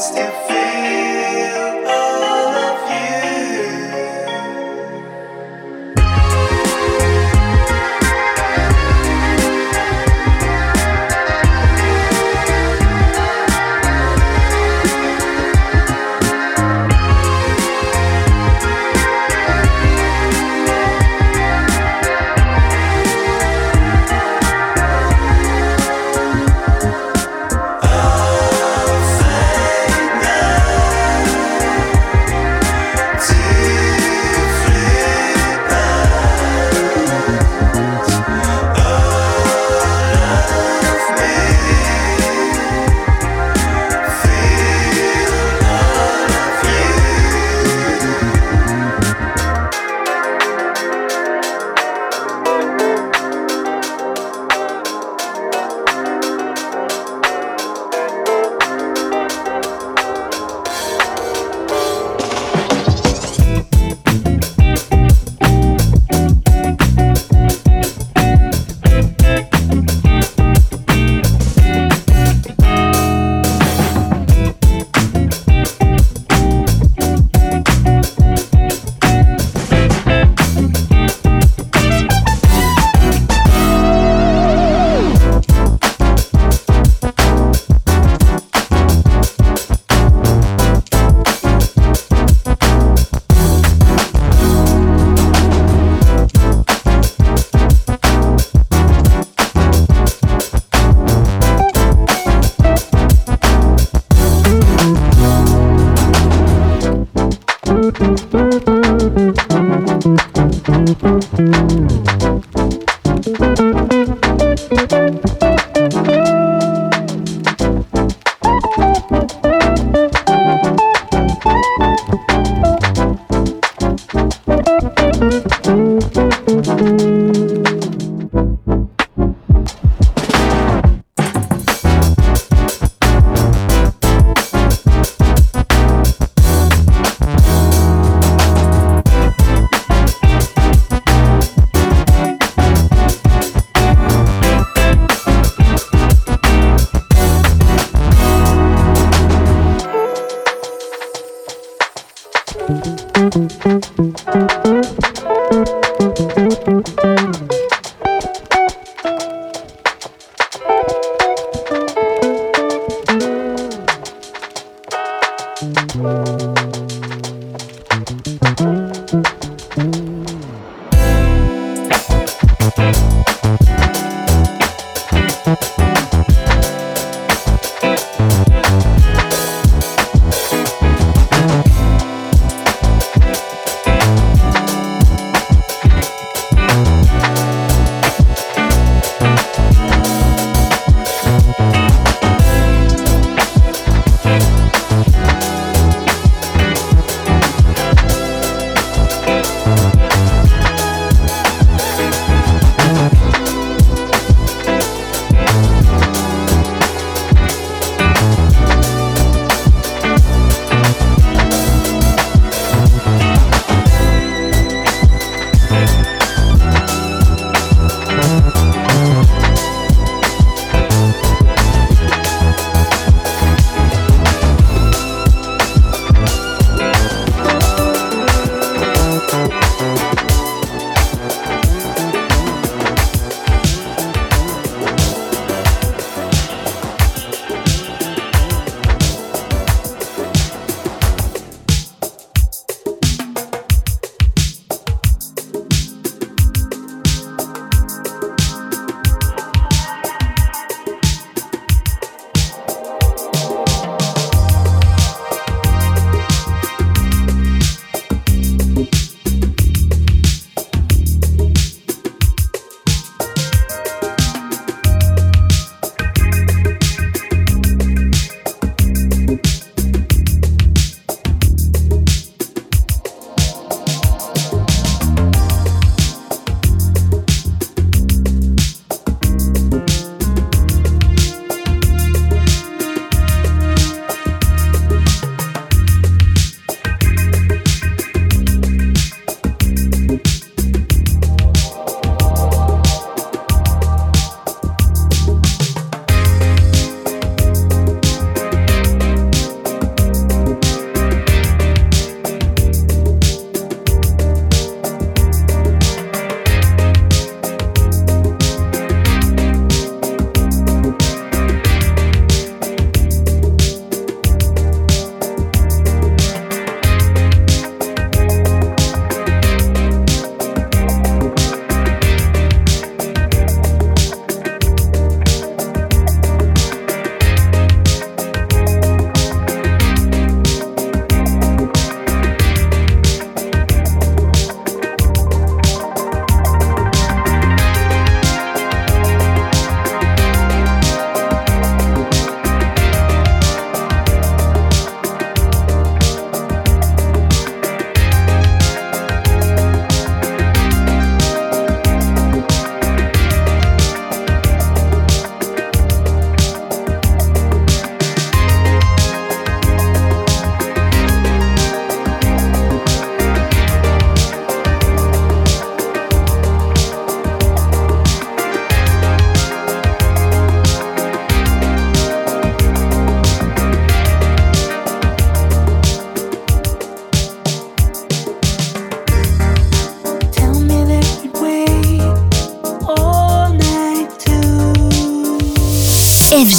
still 0.00 0.30
feel. 0.48 1.79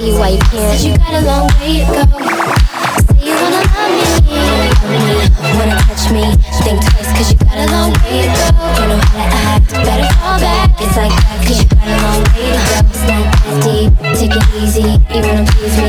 tell 0.00 0.08
you 0.08 0.18
why 0.18 0.28
you 0.30 0.38
can't. 0.38 0.78
Said 0.78 0.86
you 0.86 0.96
got 0.96 1.12
a 1.14 1.20
long 1.26 1.46
way 1.60 1.84
to 1.84 1.92
go. 1.92 2.04
Say 3.04 3.26
you 3.26 3.34
wanna 3.36 3.60
love 3.60 4.24
me, 4.24 4.40
wanna 5.58 5.76
touch 5.84 6.04
me. 6.10 6.24
Think 6.64 6.80
twice, 6.80 7.10
cause 7.16 7.28
you 7.30 7.36
got 7.38 7.58
a 7.58 7.66
long 7.70 7.92
way 8.04 8.24
to 8.24 8.32
go. 8.32 8.46
Don't 8.76 8.88
know 8.88 9.00
how 9.12 9.26
to 9.28 9.38
act, 9.52 9.70
better 9.84 10.10
fall 10.20 10.38
back. 10.40 10.68
It's 10.80 10.96
like 10.96 11.12
that, 11.12 11.38
cause 11.46 11.58
you 11.60 11.66
got 11.68 11.84
a 11.84 11.96
long 12.00 12.20
way 12.32 12.48
to 12.48 12.60
go. 12.68 12.78
It's 12.90 13.04
not 13.08 13.24
that 13.44 13.56
deep, 13.64 13.92
take 14.16 14.36
it 14.36 14.46
easy. 14.62 14.88
You 15.12 15.20
wanna 15.20 15.44
please 15.52 15.76
me. 15.76 15.79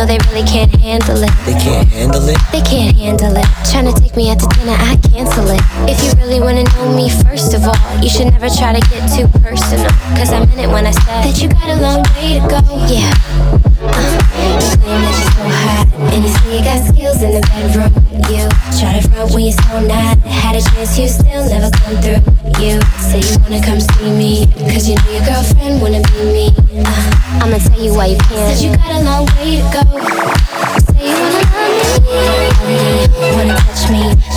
Know 0.00 0.06
they 0.06 0.18
really 0.32 0.46
can't 0.48 0.72
handle 0.80 1.20
it. 1.22 1.30
They 1.44 1.52
can't 1.52 1.88
handle 1.88 2.24
it? 2.24 2.38
They 2.52 2.62
can't 2.62 2.96
handle 2.96 3.36
it. 3.36 3.44
Trying 3.68 3.92
to 3.92 3.94
take 4.00 4.16
me 4.16 4.30
out 4.30 4.40
to 4.40 4.48
dinner, 4.56 4.72
I 4.72 4.96
cancel 5.12 5.44
it. 5.52 5.60
If 5.84 6.00
you 6.00 6.10
really 6.16 6.40
wanna 6.40 6.64
know 6.72 6.96
me, 6.96 7.10
first 7.10 7.52
of 7.52 7.64
all, 7.68 7.76
you 8.00 8.08
should 8.08 8.32
never 8.32 8.48
try 8.48 8.72
to 8.72 8.80
get 8.88 9.04
too 9.12 9.28
personal. 9.44 9.90
Cause 10.16 10.32
I 10.32 10.40
meant 10.40 10.60
it 10.60 10.68
when 10.68 10.86
I 10.86 10.92
said 11.04 11.20
that 11.28 11.36
you 11.36 11.48
got 11.48 11.68
a 11.68 11.76
long 11.84 12.00
way 12.16 12.40
to 12.40 12.42
go. 12.48 12.60
Yeah. 12.88 13.12
Uh, 13.84 14.16
you 14.56 14.72
claim 14.80 15.00
that 15.04 15.16
you're 15.20 15.32
so 15.36 15.44
hot, 15.52 15.84
and 16.12 16.24
you 16.24 16.30
say 16.32 16.48
you 16.56 16.64
got 16.64 16.80
skills 16.88 17.20
in 17.20 17.30
the 17.36 17.44
bedroom. 17.52 17.92
You 18.32 18.48
try 18.80 18.96
to 18.96 19.04
front 19.04 19.34
when 19.36 19.44
you're 19.44 19.60
so 19.68 19.84
not. 19.84 20.16
Had 20.24 20.56
a 20.56 20.62
chance, 20.64 20.96
you 20.96 21.08
still 21.08 21.44
never 21.44 21.68
come 21.76 22.00
through. 22.00 22.24
You 22.56 22.80
say 23.04 23.20
you 23.20 23.36
wanna 23.44 23.60
come 23.60 23.80
see 23.80 24.08
me, 24.16 24.48
cause 24.72 24.88
you 24.88 24.96
know 24.96 25.12
your 25.12 25.24
girlfriend 25.28 25.82
wanna 25.82 26.00
be 26.08 26.24
me. 26.32 26.46
Uh, 26.80 27.19
I'ma 27.40 27.58
tell 27.58 27.80
you 27.82 27.94
why 27.94 28.06
you 28.06 28.18
can't. 28.18 28.56
Said 28.56 28.62
you 28.62 28.76
got 28.76 28.90
a 28.92 29.04
long 29.04 29.24
way 29.36 29.56
to 29.56 29.64
go. 29.72 29.82
Say 30.92 31.08
you 31.08 31.16
wanna 31.16 31.42
love 31.50 32.60
me, 32.66 32.76
wanna 33.36 33.56
touch 33.56 33.90
me. 33.90 34.29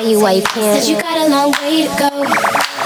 Tell 0.00 0.08
you. 0.08 0.18
Said 0.18 0.88
you 0.88 1.02
got 1.02 1.18
a 1.18 1.28
long 1.28 1.52
way 1.60 1.86
to 1.86 1.94
go. 1.98 2.79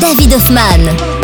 David 0.00 0.32
Hoffman. 0.32 1.17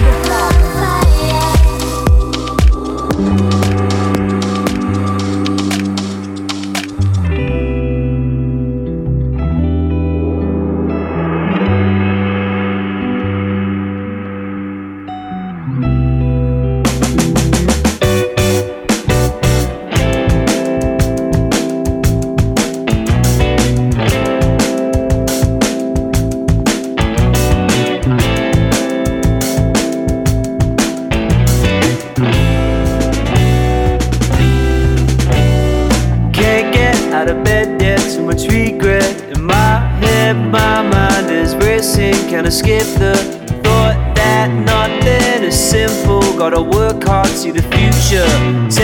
Can't 48.11 48.84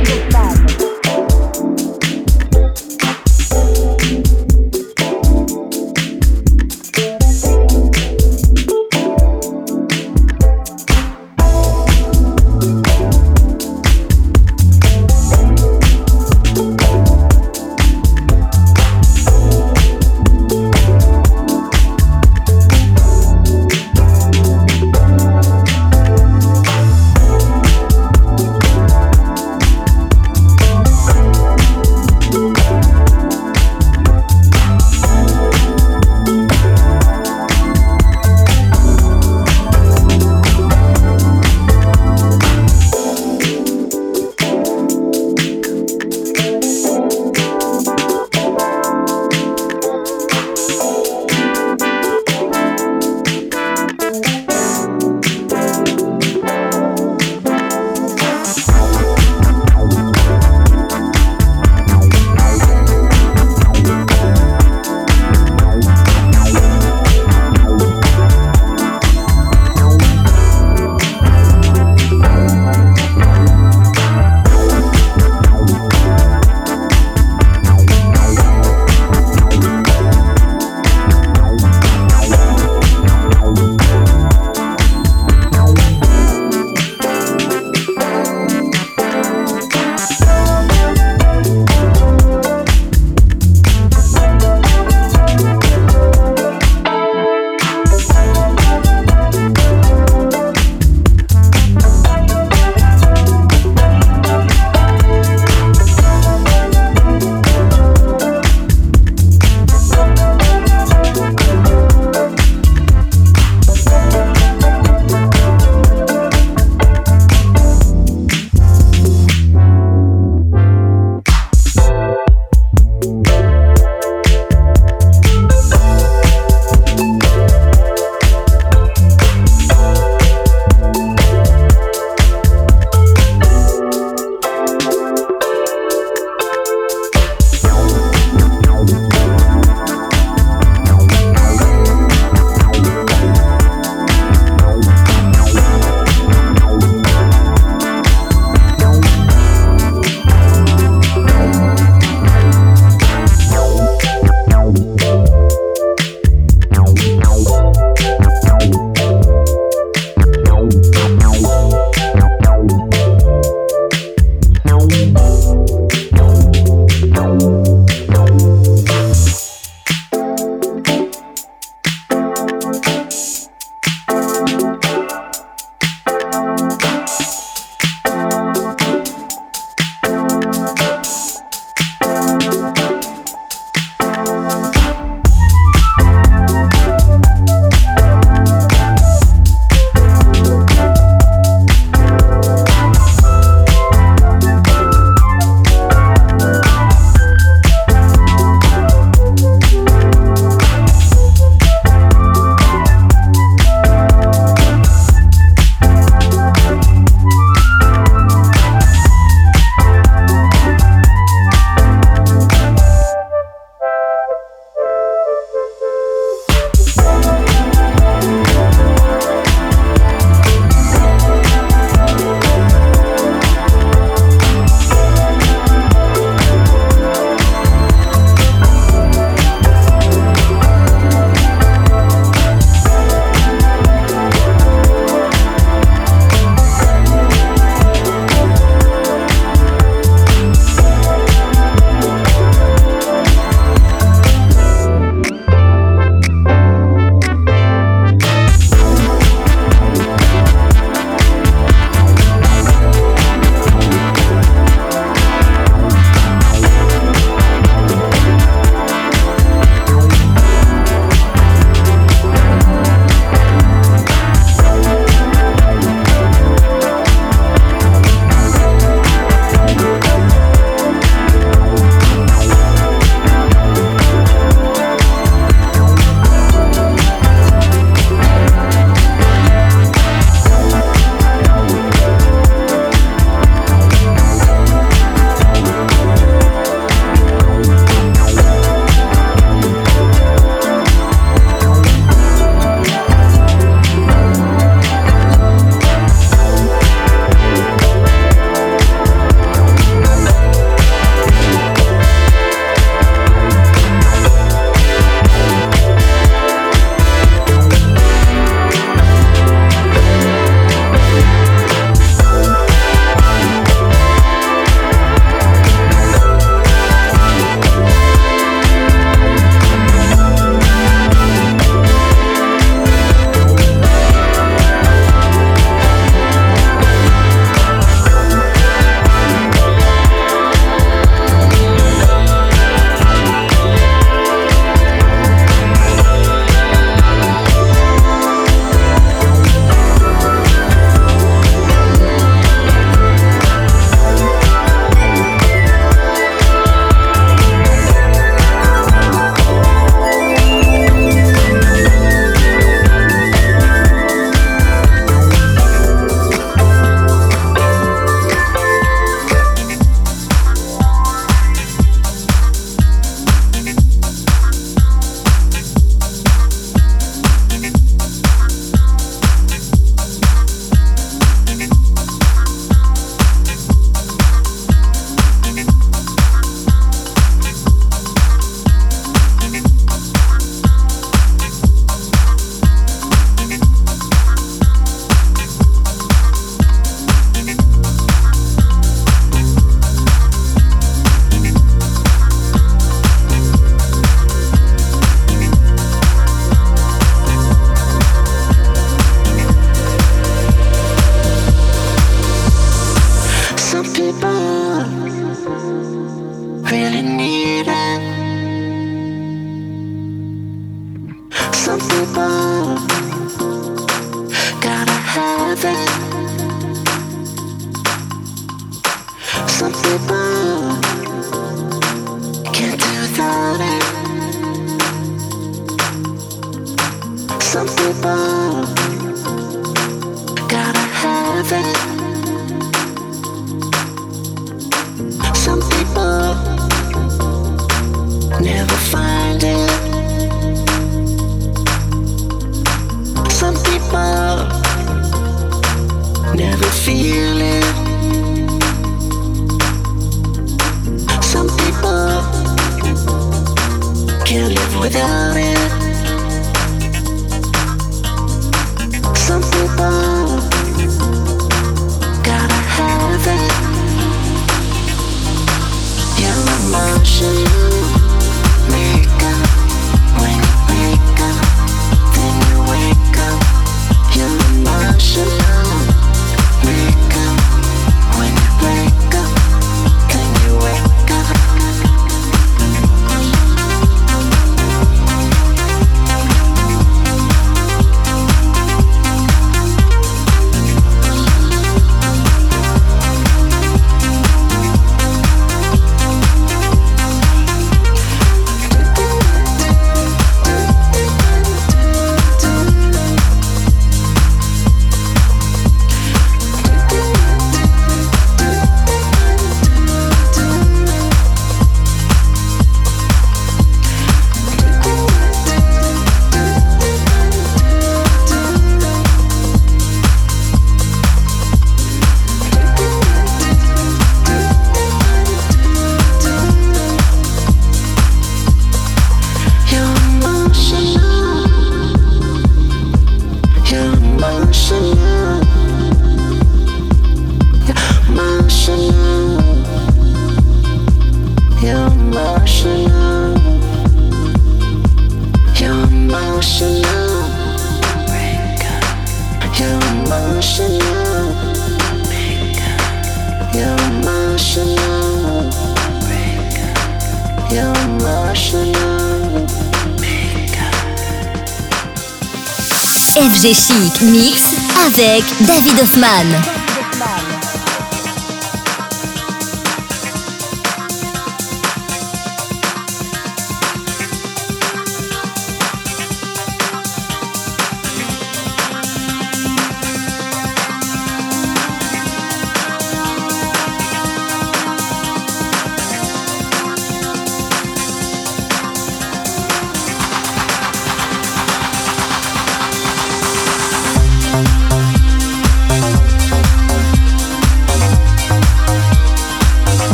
David 566.01 566.50